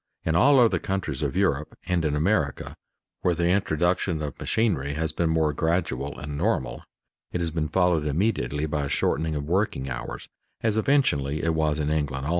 [0.25, 2.75] In all other countries of Europe and in America,
[3.21, 6.83] where the introduction of machinery has been more gradual and normal,
[7.31, 10.27] it has been followed immediately by a shortening of working hours,
[10.61, 12.29] as eventually it was in England also.